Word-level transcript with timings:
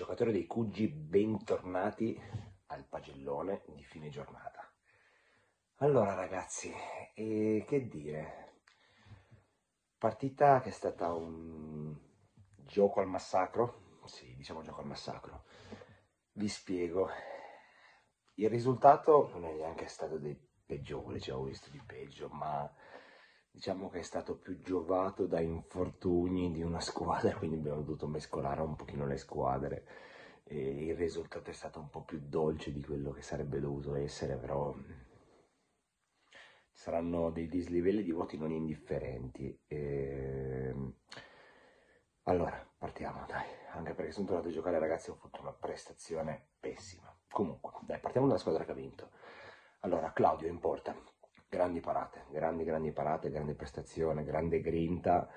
Giocatore 0.00 0.32
dei 0.32 0.46
Cuggi, 0.46 0.88
bentornati 0.88 2.18
al 2.68 2.86
pagellone 2.86 3.64
di 3.74 3.84
fine 3.84 4.08
giornata. 4.08 4.66
Allora 5.80 6.14
ragazzi, 6.14 6.72
eh, 7.12 7.66
che 7.68 7.86
dire? 7.86 8.54
Partita 9.98 10.62
che 10.62 10.70
è 10.70 10.72
stata 10.72 11.12
un 11.12 11.94
gioco 12.64 13.00
al 13.00 13.08
massacro, 13.08 14.00
sì, 14.06 14.34
diciamo 14.36 14.62
gioco 14.62 14.80
al 14.80 14.86
massacro. 14.86 15.44
Vi 16.32 16.48
spiego. 16.48 17.10
Il 18.36 18.48
risultato 18.48 19.28
non 19.34 19.44
è 19.44 19.52
neanche 19.52 19.86
stato 19.86 20.16
dei 20.16 20.34
peggiori, 20.64 21.20
ci 21.20 21.28
avevo 21.28 21.44
visto 21.44 21.68
di 21.68 21.82
peggio, 21.84 22.30
ma 22.30 22.66
diciamo 23.50 23.88
che 23.88 24.00
è 24.00 24.02
stato 24.02 24.36
più 24.36 24.60
giovato 24.62 25.26
da 25.26 25.40
infortuni 25.40 26.52
di 26.52 26.62
una 26.62 26.80
squadra, 26.80 27.34
quindi 27.36 27.56
abbiamo 27.56 27.82
dovuto 27.82 28.06
mescolare 28.06 28.60
un 28.62 28.76
pochino 28.76 29.06
le 29.06 29.16
squadre 29.16 29.86
e 30.44 30.86
il 30.86 30.96
risultato 30.96 31.50
è 31.50 31.52
stato 31.52 31.78
un 31.78 31.90
po' 31.90 32.02
più 32.02 32.20
dolce 32.20 32.72
di 32.72 32.82
quello 32.82 33.12
che 33.12 33.22
sarebbe 33.22 33.60
dovuto 33.60 33.94
essere, 33.94 34.36
però 34.36 34.74
saranno 36.72 37.30
dei 37.30 37.46
dislivelli 37.46 38.02
di 38.02 38.10
voti 38.10 38.38
non 38.38 38.50
indifferenti. 38.50 39.56
E... 39.66 40.68
Ehm, 40.70 40.94
allora, 42.24 42.66
partiamo, 42.78 43.24
dai, 43.26 43.46
anche 43.72 43.94
perché 43.94 44.12
sono 44.12 44.26
tornato 44.26 44.48
a 44.48 44.52
giocare 44.52 44.78
ragazzi 44.78 45.10
ho 45.10 45.14
fatto 45.14 45.40
una 45.42 45.52
prestazione 45.52 46.48
pessima. 46.58 47.14
Comunque, 47.30 47.72
dai, 47.82 47.98
partiamo 48.00 48.26
dalla 48.26 48.38
squadra 48.38 48.64
che 48.64 48.70
ha 48.70 48.74
vinto. 48.74 49.10
Allora, 49.80 50.12
Claudio 50.12 50.48
in 50.48 50.58
porta, 50.58 50.94
grandi 51.50 51.80
parate, 51.80 52.26
grandi, 52.30 52.62
grandi 52.62 52.92
parate, 52.92 53.28
grande 53.28 53.54
prestazione, 53.54 54.22
grande 54.22 54.60
grinta. 54.60 55.28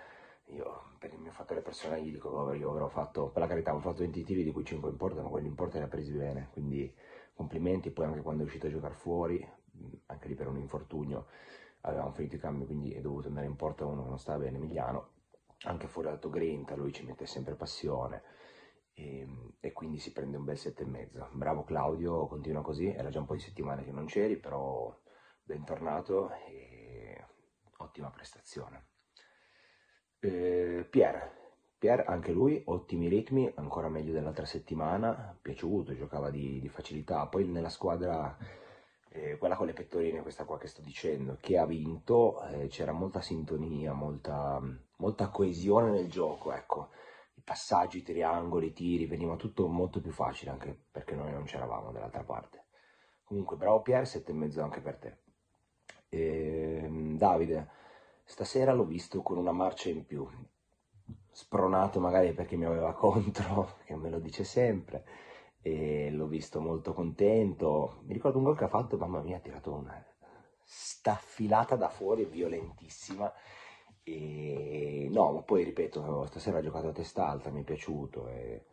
Io 0.48 0.92
per 1.00 1.12
il 1.12 1.20
mio 1.20 1.32
fattore 1.32 1.62
personale 1.62 2.04
gli 2.04 2.12
dico, 2.12 2.30
oh, 2.30 2.54
io 2.54 2.70
avrò 2.70 2.88
fatto, 2.88 3.30
per 3.30 3.42
la 3.42 3.48
carità, 3.48 3.74
ho 3.74 3.80
fatto 3.80 4.02
20 4.04 4.24
tiri 4.24 4.44
di 4.44 4.52
cui 4.52 4.64
5 4.64 4.92
in 4.92 4.96
porta, 4.96 5.24
ma 5.24 5.30
quelli 5.30 5.48
in 5.48 5.56
porta 5.56 5.80
li 5.80 5.84
ha 5.84 5.88
presi 5.88 6.14
bene, 6.14 6.50
quindi 6.52 6.94
complimenti. 7.34 7.90
Poi 7.90 8.06
anche 8.06 8.22
quando 8.22 8.44
è 8.44 8.46
uscito 8.46 8.68
a 8.68 8.70
giocare 8.70 8.94
fuori, 8.94 9.46
anche 10.06 10.28
lì 10.28 10.36
per 10.36 10.48
un 10.48 10.58
infortunio, 10.58 11.26
avevamo 11.82 12.12
finito 12.12 12.36
i 12.36 12.40
cambi, 12.40 12.68
quindi 12.68 12.94
è 12.94 13.02
dovuto 13.02 13.28
andare 13.30 13.48
in 13.48 13.56
porta 13.56 13.86
uno 13.86 14.04
che 14.04 14.10
non 14.10 14.20
stava 14.20 14.44
bene, 14.44 14.58
Emiliano. 14.58 15.10
Anche 15.64 15.88
fuori 15.88 16.10
dato 16.10 16.30
grinta, 16.30 16.76
lui 16.76 16.94
ci 16.94 17.04
mette 17.06 17.26
sempre 17.26 17.56
passione. 17.56 18.22
E, 18.94 19.28
e, 19.60 19.72
quindi 19.72 19.98
si 19.98 20.12
prende 20.12 20.38
un 20.38 20.44
bel 20.44 20.58
7,5. 20.58 21.30
Bravo 21.32 21.64
Claudio, 21.64 22.28
continua 22.28 22.62
così, 22.62 22.86
era 22.88 23.10
già 23.10 23.20
un 23.20 23.26
po' 23.26 23.34
di 23.34 23.40
settimane 23.40 23.84
che 23.84 23.92
non 23.92 24.06
c'eri, 24.06 24.38
però 24.38 24.96
bentornato 25.44 26.32
e 26.48 27.26
ottima 27.78 28.10
prestazione. 28.10 28.88
Eh, 30.20 30.88
Pierre, 30.90 31.44
Pierre, 31.78 32.06
anche 32.06 32.32
lui, 32.32 32.62
ottimi 32.68 33.10
ritmi, 33.10 33.52
ancora 33.56 33.90
meglio 33.90 34.14
dell'altra 34.14 34.46
settimana, 34.46 35.38
piaciuto, 35.42 35.94
giocava 35.94 36.30
di, 36.30 36.62
di 36.62 36.70
facilità, 36.70 37.28
poi 37.28 37.46
nella 37.46 37.68
squadra, 37.68 38.38
eh, 39.10 39.38
quella 39.38 39.58
con 39.58 39.66
le 39.66 39.74
pettorine, 39.74 40.22
questa 40.22 40.46
qua 40.46 40.58
che 40.58 40.68
sto 40.68 40.82
dicendo, 40.82 41.38
che 41.42 41.58
ha 41.58 41.66
vinto, 41.66 42.42
eh, 42.48 42.68
c'era 42.68 42.94
molta 42.94 43.20
sintonia, 43.20 43.92
molta, 43.92 44.62
molta 44.98 45.28
coesione 45.28 45.92
nel 45.92 46.10
gioco, 46.10 46.54
ecco, 46.54 46.92
i 47.34 47.42
passaggi, 47.42 47.98
i 47.98 48.04
triangoli, 48.04 48.68
i 48.68 48.74
tiri, 48.74 49.06
veniva 49.06 49.36
tutto 49.36 49.68
molto 49.68 50.00
più 50.00 50.12
facile, 50.12 50.52
anche 50.52 50.86
perché 50.90 51.16
noi 51.16 51.34
non 51.34 51.44
c'eravamo 51.44 51.92
dall'altra 51.92 52.24
parte. 52.24 52.68
Comunque, 53.26 53.58
bravo 53.58 53.82
Pierre, 53.82 54.06
7,5 54.06 54.62
anche 54.62 54.80
per 54.80 54.98
te. 54.98 55.23
E, 56.14 56.82
ehm, 56.84 57.18
Davide, 57.18 57.68
stasera 58.24 58.74
l'ho 58.74 58.86
visto 58.86 59.22
con 59.22 59.38
una 59.38 59.52
marcia 59.52 59.90
in 59.90 60.06
più, 60.06 60.28
spronato 61.32 62.00
magari 62.00 62.34
perché 62.34 62.56
mi 62.56 62.66
aveva 62.66 62.94
contro, 62.94 63.78
che 63.86 63.96
me 63.96 64.10
lo 64.10 64.20
dice 64.20 64.44
sempre, 64.44 65.04
e 65.62 66.12
l'ho 66.12 66.28
visto 66.28 66.62
molto 66.62 66.94
contento. 66.94 68.02
Mi 68.04 68.14
ricordo 68.14 68.38
un 68.38 68.44
gol 68.46 68.58
che 68.58 68.66
ha 68.66 68.68
fatto, 68.68 68.98
mamma 68.98 69.22
mia, 69.22 69.38
ha 69.38 69.40
tirato 69.40 69.74
una 69.74 70.06
staffilata 70.64 71.76
da 71.76 71.90
fuori 71.90 72.26
violentissima. 72.26 73.32
E 74.04 75.08
no, 75.12 75.32
ma 75.32 75.42
poi 75.42 75.64
ripeto, 75.64 76.26
stasera 76.28 76.58
ha 76.60 76.62
giocato 76.62 76.90
a 76.90 76.92
testa 76.92 77.28
alta, 77.28 77.50
mi 77.50 77.62
è 77.62 77.64
piaciuto. 77.64 78.28
E 78.30 78.66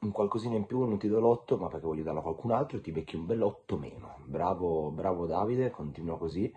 un 0.00 0.12
qualcosina 0.12 0.56
in 0.56 0.64
più 0.64 0.82
non 0.84 0.98
ti 0.98 1.08
do 1.08 1.20
l'otto, 1.20 1.58
ma 1.58 1.68
perché 1.68 1.86
voglio 1.86 2.02
darlo 2.02 2.20
a 2.20 2.22
qualcun 2.22 2.52
altro 2.52 2.78
e 2.78 2.80
ti 2.80 2.90
becchi 2.90 3.16
un 3.16 3.26
bell'otto 3.26 3.76
meno. 3.76 4.16
Bravo, 4.24 4.90
bravo 4.90 5.26
Davide, 5.26 5.70
continua 5.70 6.16
così. 6.16 6.52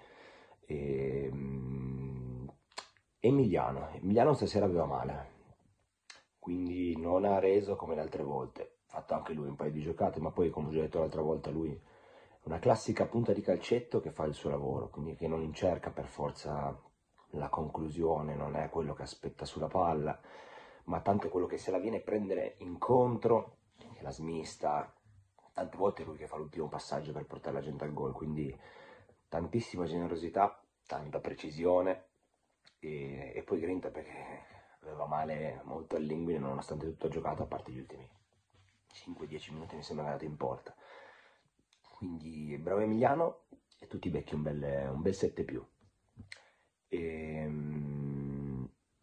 E, 0.66 1.30
um, 1.32 2.48
Emiliano, 3.20 3.90
Emiliano 3.92 4.34
stasera 4.34 4.66
aveva 4.66 4.86
male, 4.86 5.32
quindi 6.40 6.96
non 6.98 7.26
ha 7.26 7.40
reso 7.40 7.76
come 7.76 7.96
le 7.96 8.02
altre 8.02 8.24
volte. 8.24 8.78
Fatto 8.86 9.14
anche 9.14 9.34
lui 9.34 9.48
un 9.48 9.56
paio 9.56 9.72
di 9.72 9.82
giocate, 9.82 10.20
ma 10.20 10.32
poi, 10.32 10.50
come 10.50 10.68
ho 10.70 10.72
già 10.72 10.82
detto 10.82 11.00
l'altra 11.00 11.22
volta, 11.22 11.50
lui 11.50 11.72
è 11.72 11.80
una 12.44 12.60
classica 12.60 13.08
punta 13.08 13.34
di 13.34 13.42
calcetto 13.42 14.00
che 14.00 14.12
fa 14.12 14.26
il 14.26 14.34
suo 14.34 14.50
lavoro, 14.50 14.90
quindi 14.90 15.16
che 15.16 15.28
non 15.28 15.52
cerca 15.54 15.90
per 15.90 16.06
forza 16.06 16.80
la 17.32 17.50
conclusione, 17.50 18.36
non 18.36 18.56
è 18.56 18.70
quello 18.70 18.94
che 18.94 19.02
aspetta 19.04 19.46
sulla 19.46 19.68
palla 19.68 20.18
ma 20.86 21.02
tanto 21.02 21.28
è 21.28 21.30
quello 21.30 21.46
che 21.46 21.58
se 21.58 21.72
la 21.72 21.80
viene 21.80 21.98
a 21.98 22.02
prendere 22.02 22.56
incontro, 22.60 23.58
che 23.78 24.02
la 24.02 24.12
smista, 24.12 24.94
tante 25.54 25.78
volte 25.78 26.04
è 26.04 26.06
lui 26.06 26.18
che 26.18 26.28
fa 26.28 26.38
l'ultimo 26.38 26.68
passaggio 26.68 27.12
per 27.12 27.26
portare 27.26 27.56
la 27.56 27.62
gente 27.62 27.84
al 27.84 27.94
gol, 27.94 28.14
quindi 28.14 28.56
tantissima 29.30 29.86
generosità, 29.86 30.62
tanta 30.86 31.20
precisione 31.20 32.08
e, 32.80 33.32
e 33.36 33.44
poi 33.44 33.60
grinta 33.60 33.90
perché 33.90 34.52
aveva 34.82 35.06
male 35.06 35.62
molto 35.64 35.96
all'inguine 35.96 36.40
nonostante 36.40 36.86
tutto 36.86 37.08
ha 37.08 37.10
giocato 37.10 37.44
a 37.44 37.46
parte 37.48 37.72
gli 37.72 37.80
ultimi 37.80 38.08
5-10 38.94 39.54
minuti 39.54 39.76
mi 39.76 39.84
sembra 39.84 40.06
andato 40.06 40.26
in 40.26 40.38
porta. 40.38 40.76
Quindi 41.98 42.58
bravo 42.58 42.82
Emiliano 42.82 43.46
e 43.80 43.88
tu 43.88 43.98
ti 44.00 44.10
becchi 44.10 44.36
un 44.36 44.44
bel, 44.44 44.90
un 44.94 45.02
bel 45.02 45.16
7 45.16 45.44
più. 45.44 45.66
E, 46.88 46.98
ehm, 46.98 48.03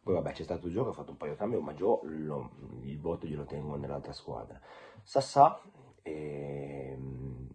poi 0.03 0.15
vabbè 0.15 0.31
c'è 0.31 0.43
stato 0.43 0.67
il 0.67 0.73
gioco, 0.73 0.89
ha 0.89 0.93
fatto 0.93 1.11
un 1.11 1.17
paio 1.17 1.33
di 1.33 1.37
cambi, 1.37 1.57
ma 1.59 1.73
Gio 1.73 1.99
lo, 2.03 2.51
il 2.81 2.99
voto 2.99 3.27
glielo 3.27 3.45
tengo 3.45 3.75
nell'altra 3.75 4.13
squadra. 4.13 4.59
Sassà, 5.03 5.61
ehm, 6.01 7.47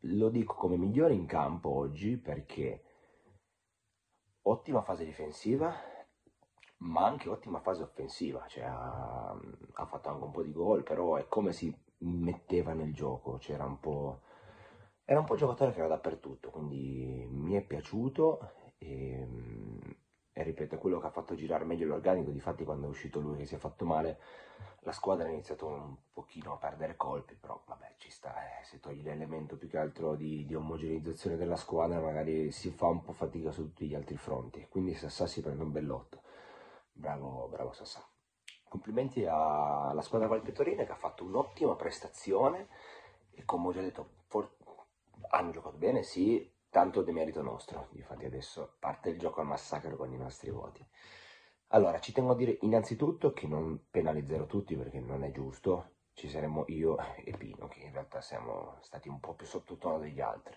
lo 0.00 0.28
dico 0.28 0.54
come 0.54 0.76
migliore 0.76 1.14
in 1.14 1.26
campo 1.26 1.70
oggi 1.70 2.18
perché 2.18 2.82
ottima 4.42 4.82
fase 4.82 5.04
difensiva, 5.04 5.74
ma 6.78 7.06
anche 7.06 7.28
ottima 7.28 7.60
fase 7.60 7.82
offensiva, 7.82 8.46
cioè 8.46 8.64
ha, 8.64 9.30
ha 9.30 9.86
fatto 9.86 10.08
anche 10.08 10.24
un 10.24 10.30
po' 10.32 10.42
di 10.42 10.52
gol, 10.52 10.82
però 10.82 11.16
è 11.16 11.26
come 11.28 11.52
si 11.52 11.74
metteva 11.98 12.72
nel 12.74 12.92
gioco, 12.94 13.38
c'era 13.38 13.64
un 13.64 13.80
po'... 13.80 14.22
Era 15.04 15.18
un 15.20 15.26
po' 15.26 15.34
giocatore 15.34 15.72
che 15.72 15.78
era 15.78 15.88
dappertutto, 15.88 16.50
quindi 16.50 17.26
mi 17.30 17.54
è 17.54 17.62
piaciuto 17.62 18.52
e 18.78 19.26
e 20.40 20.42
ripeto, 20.42 20.78
quello 20.78 20.98
che 20.98 21.06
ha 21.06 21.10
fatto 21.10 21.34
girare 21.34 21.64
meglio 21.64 21.86
l'organico, 21.86 22.30
difatti 22.30 22.64
quando 22.64 22.86
è 22.86 22.88
uscito 22.88 23.20
lui 23.20 23.36
che 23.36 23.46
si 23.46 23.54
è 23.54 23.58
fatto 23.58 23.84
male, 23.84 24.18
la 24.80 24.92
squadra 24.92 25.26
ha 25.26 25.30
iniziato 25.30 25.66
un 25.66 25.94
pochino 26.12 26.54
a 26.54 26.56
perdere 26.56 26.96
colpi, 26.96 27.34
però 27.34 27.62
vabbè 27.66 27.94
ci 27.98 28.10
sta, 28.10 28.34
eh, 28.34 28.64
se 28.64 28.80
togli 28.80 29.02
l'elemento 29.02 29.56
più 29.56 29.68
che 29.68 29.76
altro 29.76 30.14
di, 30.14 30.46
di, 30.46 30.54
omogeneizzazione 30.54 31.36
della 31.36 31.56
squadra 31.56 32.00
magari 32.00 32.50
si 32.50 32.70
fa 32.70 32.86
un 32.86 33.02
po' 33.02 33.12
fatica 33.12 33.50
su 33.50 33.64
tutti 33.64 33.86
gli 33.86 33.94
altri 33.94 34.16
fronti, 34.16 34.66
quindi 34.70 34.94
Sassà 34.94 35.26
si 35.26 35.42
prende 35.42 35.62
un 35.62 35.72
bell'otto, 35.72 36.22
bravo, 36.92 37.46
bravo 37.48 37.72
Sassà. 37.72 38.02
Complimenti 38.66 39.26
alla 39.26 40.00
squadra 40.00 40.28
Valpetorina 40.28 40.84
che 40.84 40.92
ha 40.92 40.96
fatto 40.96 41.24
un'ottima 41.24 41.74
prestazione 41.74 42.68
e 43.32 43.44
come 43.44 43.66
ho 43.68 43.72
già 43.72 43.80
detto 43.82 44.08
for- 44.28 44.56
hanno 45.28 45.50
giocato 45.50 45.76
bene, 45.76 46.02
sì, 46.02 46.49
tanto 46.70 47.02
demerito 47.02 47.42
nostro. 47.42 47.88
Infatti 47.92 48.24
adesso 48.24 48.76
parte 48.78 49.10
il 49.10 49.18
gioco 49.18 49.40
al 49.40 49.46
massacro 49.46 49.96
con 49.96 50.12
i 50.12 50.16
nostri 50.16 50.50
voti. 50.50 50.84
Allora, 51.72 52.00
ci 52.00 52.12
tengo 52.12 52.32
a 52.32 52.36
dire 52.36 52.58
innanzitutto 52.62 53.32
che 53.32 53.46
non 53.46 53.86
penalizzerò 53.90 54.46
tutti 54.46 54.76
perché 54.76 55.00
non 55.00 55.22
è 55.24 55.30
giusto. 55.30 55.98
Ci 56.14 56.28
saremmo 56.28 56.64
io 56.68 56.96
e 57.24 57.36
Pino, 57.36 57.68
che 57.68 57.80
in 57.80 57.92
realtà 57.92 58.20
siamo 58.20 58.76
stati 58.80 59.08
un 59.08 59.20
po' 59.20 59.34
più 59.34 59.46
sottotono 59.46 59.98
degli 59.98 60.20
altri. 60.20 60.56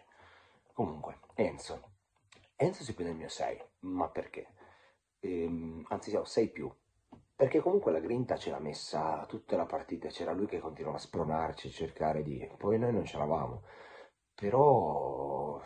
Comunque, 0.74 1.20
Enzo. 1.36 1.92
Enzo 2.56 2.84
si 2.84 2.94
prende 2.94 3.12
il 3.14 3.20
mio 3.20 3.30
6, 3.30 3.62
ma 3.82 4.10
perché? 4.10 4.54
Ehm, 5.20 5.86
anzi, 5.90 6.10
siamo 6.10 6.26
6 6.26 6.50
più. 6.50 6.72
Perché 7.36 7.60
comunque 7.62 7.92
la 7.92 8.00
grinta 8.00 8.38
ce 8.38 8.50
l'ha 8.50 8.60
messa 8.60 9.26
tutta 9.28 9.56
la 9.56 9.66
partita, 9.66 10.08
c'era 10.10 10.34
lui 10.34 10.48
che 10.48 10.60
continuava 10.60 10.98
a 10.98 11.00
spronarci, 11.00 11.70
cercare 11.72 12.24
di... 12.24 12.50
Poi 12.58 12.80
noi 12.80 12.92
non 12.94 13.04
c'eravamo. 13.04 13.64
Però 14.36 15.62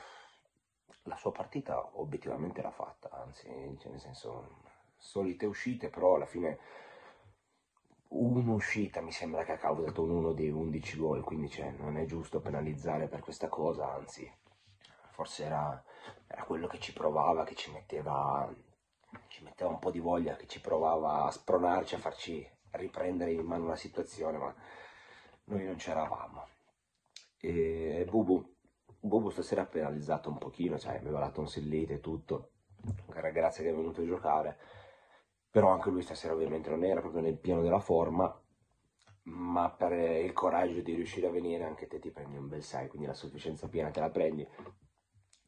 la 1.07 1.15
sua 1.15 1.31
partita 1.31 1.89
obiettivamente 1.99 2.61
l'ha 2.61 2.71
fatta, 2.71 3.09
anzi, 3.11 3.47
cioè 3.79 3.91
nel 3.91 3.99
senso, 3.99 4.59
solite 4.97 5.45
uscite, 5.45 5.89
però 5.89 6.15
alla 6.15 6.25
fine 6.25 6.59
un'uscita 8.09 9.01
mi 9.01 9.11
sembra 9.11 9.43
che 9.43 9.53
ha 9.53 9.57
causato 9.57 10.03
uno 10.03 10.33
dei 10.33 10.49
11 10.49 10.97
gol, 10.97 11.23
quindi 11.23 11.49
cioè, 11.49 11.71
non 11.71 11.97
è 11.97 12.05
giusto 12.05 12.39
penalizzare 12.39 13.07
per 13.07 13.21
questa 13.21 13.47
cosa, 13.47 13.93
anzi, 13.93 14.31
forse 15.11 15.45
era, 15.45 15.83
era 16.27 16.43
quello 16.43 16.67
che 16.67 16.79
ci 16.79 16.93
provava, 16.93 17.43
che 17.43 17.55
ci 17.55 17.71
metteva, 17.71 18.53
ci 19.27 19.43
metteva 19.43 19.69
un 19.69 19.79
po' 19.79 19.91
di 19.91 19.99
voglia, 19.99 20.35
che 20.35 20.47
ci 20.47 20.61
provava 20.61 21.25
a 21.25 21.31
spronarci, 21.31 21.95
a 21.95 21.99
farci 21.99 22.47
riprendere 22.71 23.31
in 23.31 23.45
mano 23.45 23.67
la 23.67 23.75
situazione, 23.75 24.37
ma 24.37 24.53
noi 25.45 25.65
non 25.65 25.75
c'eravamo. 25.75 26.47
E 27.39 28.05
Bubu, 28.09 28.56
Bubu 28.99 29.29
stasera 29.29 29.61
ha 29.61 29.65
penalizzato 29.65 30.29
un 30.29 30.37
pochino, 30.37 30.77
cioè 30.77 30.95
aveva 30.95 31.19
la 31.19 31.31
tonsillite 31.31 31.95
e 31.95 31.99
tutto, 31.99 32.51
grazie 33.05 33.63
che 33.63 33.69
è 33.69 33.75
venuto 33.75 34.01
a 34.01 34.05
giocare, 34.05 34.57
però 35.49 35.69
anche 35.69 35.89
lui 35.89 36.01
stasera 36.01 36.33
ovviamente 36.33 36.69
non 36.69 36.83
era 36.83 36.99
proprio 36.99 37.21
nel 37.21 37.37
pieno 37.37 37.61
della 37.61 37.79
forma, 37.79 38.41
ma 39.23 39.69
per 39.69 39.91
il 39.93 40.33
coraggio 40.33 40.81
di 40.81 40.93
riuscire 40.93 41.27
a 41.27 41.31
venire 41.31 41.63
anche 41.63 41.87
te 41.87 41.99
ti 41.99 42.11
prendi 42.11 42.37
un 42.37 42.47
bel 42.47 42.63
6, 42.63 42.87
quindi 42.87 43.07
la 43.07 43.13
sufficienza 43.13 43.67
piena 43.67 43.91
te 43.91 43.99
la 43.99 44.09
prendi. 44.09 44.47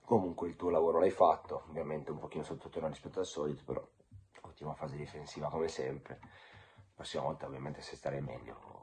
Comunque 0.03 0.47
il 0.47 0.55
tuo 0.55 0.69
lavoro 0.69 0.99
l'hai 0.99 1.11
fatto, 1.11 1.65
ovviamente 1.69 2.11
un 2.11 2.17
pochino 2.17 2.43
sottotono 2.43 2.87
rispetto 2.87 3.19
al 3.19 3.25
solito, 3.25 3.63
però 3.63 3.87
ottima 4.41 4.73
fase 4.73 4.95
difensiva 4.95 5.49
come 5.49 5.67
sempre. 5.67 6.19
La 6.21 6.93
prossima 6.95 7.23
volta 7.23 7.45
ovviamente 7.45 7.81
se 7.81 7.95
starai 7.95 8.21
meglio 8.21 8.78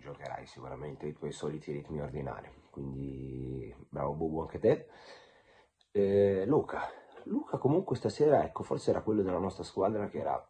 giocherai 0.00 0.46
sicuramente 0.46 1.06
i 1.06 1.12
tuoi 1.12 1.32
soliti 1.32 1.72
ritmi 1.72 2.00
ordinari. 2.00 2.50
Quindi 2.70 3.74
bravo 3.88 4.14
Bubu 4.14 4.40
anche 4.40 4.58
te. 4.58 4.88
Eh, 5.92 6.44
Luca, 6.46 6.88
Luca 7.24 7.58
comunque 7.58 7.96
stasera, 7.96 8.44
ecco, 8.44 8.62
forse 8.62 8.90
era 8.90 9.02
quello 9.02 9.22
della 9.22 9.38
nostra 9.38 9.64
squadra 9.64 10.08
che 10.08 10.18
era... 10.18 10.44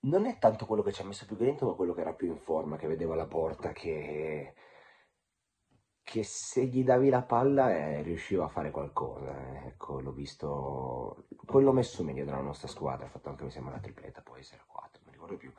Non 0.00 0.26
è 0.26 0.38
tanto 0.38 0.64
quello 0.64 0.82
che 0.82 0.92
ci 0.92 1.02
ha 1.02 1.04
messo 1.04 1.26
più 1.26 1.36
dentro, 1.36 1.66
ma 1.66 1.74
quello 1.74 1.92
che 1.92 2.00
era 2.00 2.14
più 2.14 2.28
in 2.28 2.38
forma, 2.38 2.76
che 2.76 2.86
vedeva 2.86 3.14
la 3.16 3.26
porta, 3.26 3.72
che, 3.72 4.54
che 6.02 6.22
se 6.22 6.66
gli 6.66 6.84
davi 6.84 7.08
la 7.10 7.22
palla 7.22 7.74
eh, 7.74 8.02
riusciva 8.02 8.44
a 8.44 8.48
fare 8.48 8.70
qualcosa. 8.70 9.36
Eh. 9.36 9.66
Ecco, 9.68 10.00
l'ho 10.00 10.12
visto... 10.12 11.26
Quello 11.44 11.72
messo 11.72 12.04
meglio 12.04 12.24
della 12.24 12.40
nostra 12.40 12.68
squadra, 12.68 13.06
ha 13.06 13.10
fatto 13.10 13.28
anche, 13.28 13.44
mi 13.44 13.50
sembra, 13.50 13.74
la 13.74 13.80
tripletta, 13.80 14.22
poi 14.22 14.40
essere 14.40 14.62
4, 14.66 15.00
non 15.02 15.06
mi 15.06 15.12
ricordo 15.12 15.36
più. 15.36 15.52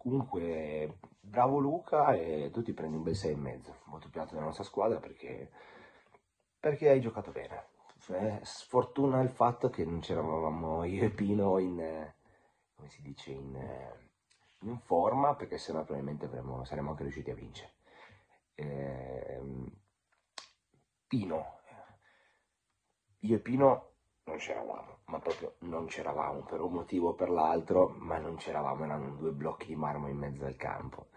Comunque, 0.00 0.98
bravo 1.20 1.58
Luca 1.58 2.14
e 2.14 2.48
tu 2.50 2.62
ti 2.62 2.72
prendi 2.72 2.96
un 2.96 3.02
bel 3.02 3.12
6,5, 3.12 3.74
molto 3.84 4.08
più 4.08 4.18
alto 4.18 4.32
della 4.32 4.46
nostra 4.46 4.64
squadra 4.64 4.98
perché, 4.98 5.50
perché 6.58 6.88
hai 6.88 7.02
giocato 7.02 7.32
bene. 7.32 7.66
Cioè, 7.98 8.40
sfortuna 8.42 9.20
il 9.20 9.28
fatto 9.28 9.68
che 9.68 9.84
non 9.84 10.00
c'eravamo 10.00 10.84
io 10.84 11.04
e 11.04 11.10
Pino 11.10 11.58
in, 11.58 12.10
come 12.74 12.88
si 12.88 13.02
dice, 13.02 13.32
in, 13.32 13.54
in 14.60 14.78
forma 14.78 15.34
perché 15.34 15.58
sennò 15.58 15.84
probabilmente 15.84 16.24
avremmo, 16.24 16.64
saremmo 16.64 16.90
anche 16.90 17.02
riusciti 17.02 17.30
a 17.30 17.34
vincere. 17.34 17.72
Eh, 18.54 19.42
Pino, 21.08 21.60
io 23.18 23.36
e 23.36 23.40
Pino 23.40 23.89
c'eravamo, 24.40 24.98
ma 25.06 25.20
proprio 25.20 25.54
non 25.60 25.86
c'eravamo 25.86 26.40
per 26.44 26.60
un 26.60 26.72
motivo 26.72 27.10
o 27.10 27.14
per 27.14 27.30
l'altro, 27.30 27.94
ma 27.98 28.18
non 28.18 28.36
c'eravamo, 28.36 28.84
erano 28.84 29.10
due 29.16 29.32
blocchi 29.32 29.66
di 29.66 29.76
marmo 29.76 30.08
in 30.08 30.16
mezzo 30.16 30.44
al 30.46 30.56
campo. 30.56 31.08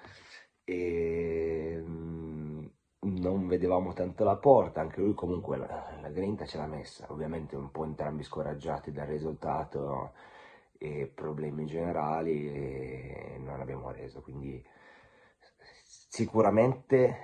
E 0.66 1.82
mm, 1.82 2.66
non 3.02 3.48
vedevamo 3.48 3.94
tanto 3.94 4.24
la 4.24 4.36
porta, 4.38 4.82
anche 4.82 5.02
lui 5.02 5.14
comunque 5.14 5.58
la, 5.58 5.98
la 6.02 6.10
grinta 6.10 6.46
ce 6.46 6.58
l'ha 6.58 6.68
messa, 6.68 7.08
ovviamente 7.10 7.56
un 7.56 7.72
po' 7.72 7.86
entrambi 7.86 8.24
scoraggiati 8.24 8.92
dal 8.92 9.08
risultato 9.08 10.14
e 10.78 11.08
problemi 11.08 11.66
generali 11.66 12.48
e 12.54 13.38
non 13.40 13.62
abbiamo 13.62 13.92
reso, 13.92 14.22
quindi 14.22 14.64
sicuramente 16.10 17.18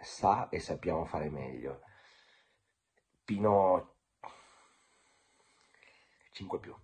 sa 0.00 0.48
e 0.48 0.60
sappiamo 0.60 1.04
fare 1.04 1.28
meglio. 1.30 1.80
Pino 3.24 3.91
5 6.32 6.58
più, 6.58 6.74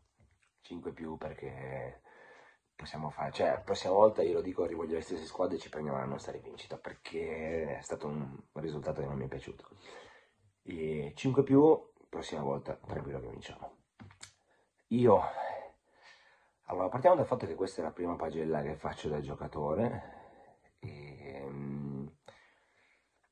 5 0.60 0.92
più 0.92 1.16
perché 1.16 2.02
possiamo 2.76 3.10
fare, 3.10 3.32
cioè 3.32 3.48
la 3.50 3.60
prossima 3.60 3.92
volta 3.92 4.22
io 4.22 4.34
lo 4.34 4.40
dico, 4.40 4.64
rivoglio 4.64 4.94
le 4.94 5.00
stesse 5.00 5.24
squadre 5.24 5.56
e 5.56 5.58
ci 5.58 5.68
prendiamo 5.68 5.98
la 5.98 6.04
nostra 6.04 6.32
rivincita 6.32 6.78
perché 6.78 7.78
è 7.78 7.82
stato 7.82 8.06
un 8.06 8.40
risultato 8.52 9.00
che 9.00 9.06
non 9.06 9.16
mi 9.16 9.24
è 9.24 9.28
piaciuto. 9.28 9.68
E 10.62 11.12
5 11.16 11.42
più, 11.42 11.90
prossima 12.08 12.42
volta 12.42 12.76
tranquillo 12.76 13.20
che 13.20 13.28
vinciamo. 13.28 13.76
Io, 14.88 15.20
allora 16.64 16.88
partiamo 16.88 17.16
dal 17.16 17.26
fatto 17.26 17.46
che 17.46 17.54
questa 17.54 17.80
è 17.80 17.84
la 17.84 17.90
prima 17.90 18.16
pagella 18.16 18.62
che 18.62 18.76
faccio 18.76 19.08
da 19.08 19.20
giocatore. 19.20 20.16
E, 20.78 21.42
ehm, 21.42 22.16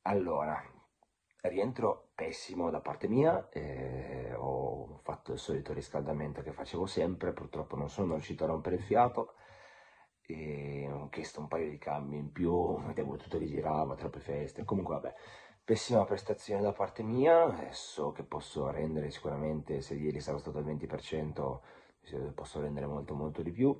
allora, 0.03 0.63
rientro 1.49 2.11
pessimo 2.15 2.71
da 2.71 2.81
parte 2.81 3.09
mia, 3.09 3.49
eh, 3.51 4.35
ho 4.35 4.99
fatto 5.03 5.33
il 5.33 5.39
solito 5.39 5.73
riscaldamento 5.73 6.43
che 6.43 6.53
facevo 6.53 6.87
sempre, 6.87 7.33
purtroppo 7.33 7.77
non 7.77 7.89
sono 7.89 8.15
riuscito 8.15 8.45
a 8.45 8.49
rompere 8.49 8.77
il 8.77 8.83
fiato 8.83 9.35
e 10.23 10.89
ho 10.91 11.09
chiesto 11.09 11.41
un 11.41 11.49
paio 11.49 11.71
di 11.71 11.79
cambi 11.79 12.17
in 12.17 12.33
più, 12.33 12.79
vedevo 12.87 13.17
tutto 13.17 13.39
che 13.39 13.47
girava, 13.47 13.95
troppe 13.95 14.21
feste, 14.21 14.65
comunque 14.65 14.95
vabbè, 14.95 15.15
pessima 15.65 16.05
prestazione 16.05 16.63
da 16.63 16.73
parte 16.73 17.03
mia, 17.03 17.45
adesso 17.45 18.13
che 18.13 18.23
posso 18.23 18.71
rendere 18.71 19.11
sicuramente, 19.11 19.81
se 19.81 19.95
ieri 19.95 20.21
sarò 20.21 20.39
stato 20.39 20.59
al 20.59 20.65
20%, 20.65 21.59
posso 22.35 22.61
rendere 22.61 22.87
molto 22.87 23.15
molto 23.15 23.43
di 23.43 23.51
più, 23.51 23.77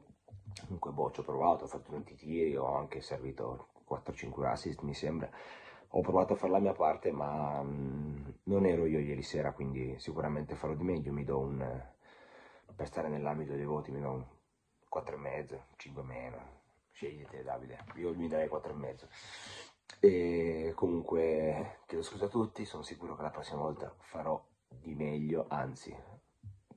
comunque 0.65 0.91
boh, 0.91 1.11
ci 1.13 1.21
ho 1.21 1.23
provato, 1.23 1.65
ho 1.65 1.69
fatto 1.69 1.93
20 1.93 2.15
tiri, 2.15 2.57
ho 2.57 2.77
anche 2.77 3.01
servito 3.01 3.69
4-5 3.89 4.45
assist 4.47 4.81
mi 4.83 4.95
sembra, 4.95 5.31
ho 5.89 6.01
provato 6.01 6.35
a 6.35 6.37
fare 6.37 6.53
la 6.53 6.59
mia 6.59 6.73
parte, 6.73 7.11
ma 7.11 7.63
mm, 7.63 8.29
non 8.45 8.67
ero 8.67 8.87
io 8.87 8.99
ieri 8.99 9.23
sera, 9.23 9.53
quindi 9.53 9.99
sicuramente 9.99 10.55
farò 10.55 10.75
di 10.75 10.85
meglio. 10.85 11.13
Mi 11.13 11.25
do 11.25 11.39
un, 11.39 11.83
per 12.75 12.87
stare 12.87 13.09
nell'ambito 13.09 13.55
dei 13.55 13.65
voti, 13.65 13.91
mi 13.91 14.01
do 14.01 14.11
un 14.11 14.25
4,5, 14.93 15.61
5 15.77 16.03
meno. 16.03 16.55
Scegliete 16.91 17.43
Davide, 17.43 17.85
io 17.97 18.15
mi 18.15 18.29
darei 18.29 18.49
4,5. 18.49 19.09
E 20.01 20.73
comunque 20.75 21.81
chiedo 21.87 22.03
scusa 22.03 22.27
a 22.27 22.29
tutti, 22.29 22.65
sono 22.65 22.83
sicuro 22.83 23.15
che 23.17 23.23
la 23.23 23.31
prossima 23.31 23.61
volta 23.61 23.95
farò 23.99 24.43
di 24.69 24.95
meglio, 24.95 25.47
anzi 25.49 25.95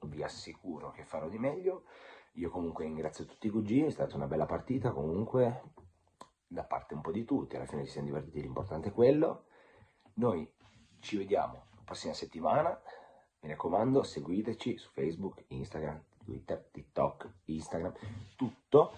vi 0.03 0.23
assicuro 0.23 0.91
che 0.91 1.03
farò 1.03 1.27
di 1.27 1.37
meglio. 1.37 1.83
Io 2.33 2.49
comunque 2.49 2.85
ringrazio 2.85 3.25
tutti 3.25 3.47
i 3.47 3.49
cugini, 3.49 3.87
è 3.87 3.91
stata 3.91 4.15
una 4.15 4.27
bella 4.27 4.45
partita 4.45 4.91
comunque, 4.91 5.63
da 6.51 6.63
parte 6.63 6.95
un 6.95 7.01
po' 7.01 7.11
di 7.11 7.23
tutti, 7.25 7.55
alla 7.55 7.67
fine 7.67 7.85
ci 7.85 7.91
siamo 7.91 8.07
divertiti, 8.07 8.41
l'importante 8.41 8.89
è 8.89 8.91
quello. 8.91 9.45
Noi 10.15 10.51
ci 10.99 11.15
vediamo 11.15 11.67
la 11.75 11.81
prossima 11.85 12.13
settimana, 12.13 12.77
mi 13.41 13.49
raccomando 13.49 14.01
seguiteci 14.01 14.77
su 14.77 14.89
Facebook, 14.89 15.45
Instagram, 15.47 16.03
Twitter, 16.25 16.67
TikTok, 16.71 17.29
Instagram, 17.45 17.93
tutto. 18.35 18.93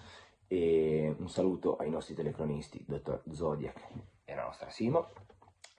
E 0.48 1.14
un 1.18 1.28
saluto 1.28 1.76
ai 1.76 1.88
nostri 1.88 2.14
telecronisti, 2.14 2.84
dottor 2.86 3.22
Zodiac 3.30 3.88
e 4.24 4.34
la 4.34 4.44
nostra 4.44 4.68
Simo. 4.70 5.08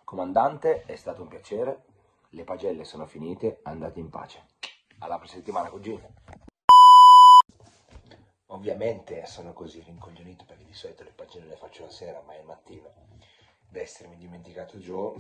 Comandante, 0.03 0.84
è 0.86 0.96
stato 0.96 1.24
un 1.24 1.27
piacere, 1.27 1.86
le 2.30 2.44
pagelle 2.44 2.84
sono 2.84 3.06
finite, 3.06 3.60
andate 3.63 4.00
in 4.00 4.10
pace. 4.10 4.46
Alla 5.00 5.18
prossima 5.18 5.39
settimana, 5.39 5.70
cugini. 5.70 6.01
Ovviamente 8.53 9.25
sono 9.25 9.51
così 9.51 9.81
rincoglionito 9.81 10.45
perché 10.45 10.63
di 10.63 10.75
solito 10.75 11.03
le 11.03 11.12
pagine 11.12 11.48
le 11.48 11.55
faccio 11.55 11.86
la 11.86 11.89
sera, 11.89 12.22
ma 12.22 12.36
è 12.36 12.41
mattina. 12.43 12.88
Da 13.67 13.79
essermi 13.79 14.15
dimenticato 14.15 14.77
Joe, 14.77 15.19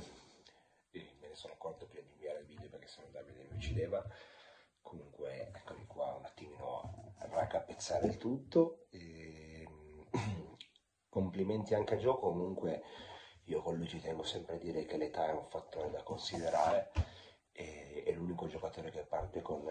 e 0.91 1.15
me 1.19 1.29
ne 1.29 1.35
sono 1.35 1.53
accorto 1.53 1.87
prima 1.87 2.05
di 2.05 2.11
inviare 2.11 2.41
il 2.41 2.45
video 2.45 2.69
perché 2.69 2.87
sennò 2.87 3.07
Davide 3.09 3.47
mi 3.49 3.55
uccideva. 3.55 4.05
Comunque, 4.81 5.49
eccomi 5.51 5.87
qua 5.87 6.13
un 6.13 6.25
attimino 6.25 7.13
a 7.17 7.25
raccapezzare 7.25 8.05
il 8.05 8.17
tutto. 8.17 8.85
E... 8.91 9.67
Complimenti 11.09 11.73
anche 11.73 11.95
a 11.95 11.97
Joe, 11.97 12.19
comunque 12.19 12.83
io 13.45 13.61
con 13.61 13.75
lui 13.75 13.87
ci 13.87 13.99
tengo 13.99 14.23
sempre 14.23 14.55
a 14.55 14.59
dire 14.59 14.85
che 14.85 14.97
l'età 14.97 15.27
è 15.27 15.31
un 15.31 15.47
fattore 15.47 15.89
da 15.89 16.03
considerare 16.03 16.91
e 17.51 18.03
è 18.05 18.11
l'unico 18.11 18.47
giocatore 18.47 18.91
che 18.91 19.03
parte 19.03 19.41
con, 19.41 19.63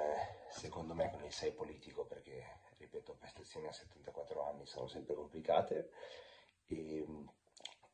secondo 0.51 0.95
me, 0.95 1.11
con 1.11 1.25
il 1.25 1.33
6 1.33 1.53
politico 1.53 2.05
perché 2.05 2.61
ripeto, 2.83 3.15
prestazioni 3.15 3.69
a 3.69 3.73
74 3.73 4.45
anni 4.45 4.67
sono 4.67 4.89
sempre 4.89 5.15
complicate 5.15 5.91
e, 6.67 7.07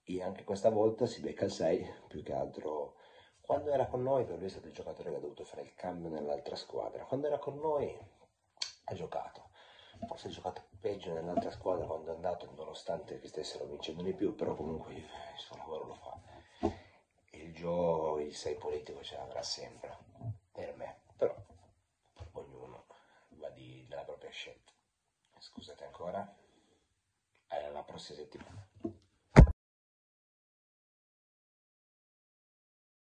e 0.02 0.22
anche 0.22 0.44
questa 0.44 0.70
volta 0.70 1.06
si 1.06 1.20
becca 1.20 1.44
il 1.44 1.50
6, 1.50 1.94
più 2.08 2.22
che 2.22 2.32
altro. 2.32 2.96
Quando 3.40 3.70
era 3.72 3.86
con 3.86 4.02
noi, 4.02 4.24
per 4.24 4.36
lui 4.36 4.46
è 4.46 4.50
stato 4.50 4.66
il 4.66 4.74
giocatore 4.74 5.10
che 5.10 5.16
ha 5.16 5.20
dovuto 5.20 5.44
fare 5.44 5.62
il 5.62 5.74
cambio 5.74 6.10
nell'altra 6.10 6.54
squadra, 6.54 7.04
quando 7.04 7.26
era 7.26 7.38
con 7.38 7.58
noi 7.58 7.96
ha 8.84 8.94
giocato, 8.94 9.50
forse 10.06 10.28
ha 10.28 10.30
giocato 10.30 10.68
peggio 10.78 11.12
nell'altra 11.12 11.50
squadra 11.50 11.86
quando 11.86 12.10
è 12.10 12.14
andato, 12.14 12.50
nonostante 12.54 13.18
che 13.18 13.28
stessero 13.28 13.64
vincendo 13.64 14.02
di 14.02 14.12
più, 14.12 14.34
però 14.34 14.54
comunque 14.54 14.94
il 14.94 15.06
suo 15.36 15.56
lavoro 15.56 15.86
lo 15.86 15.94
fa. 15.94 16.20
Il 17.30 17.54
gioco, 17.54 18.18
il 18.18 18.34
6 18.34 18.56
politico 18.56 19.02
ce 19.02 19.16
l'avrà 19.16 19.42
sempre, 19.42 19.96
cosas 27.98 28.18
ese. 28.20 28.38